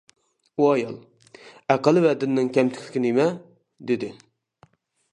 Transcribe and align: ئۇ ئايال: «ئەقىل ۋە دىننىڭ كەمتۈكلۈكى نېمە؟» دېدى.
ئۇ 0.61 0.69
ئايال: 0.69 0.95
«ئەقىل 1.75 2.03
ۋە 2.07 2.15
دىننىڭ 2.25 2.51
كەمتۈكلۈكى 2.57 3.07
نېمە؟» 3.07 3.31
دېدى. 3.93 4.15